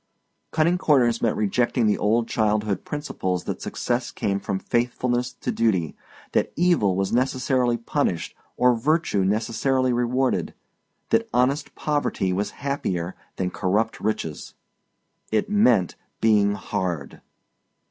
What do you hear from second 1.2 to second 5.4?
meant rejecting the old childhood principles that success came from faithfulness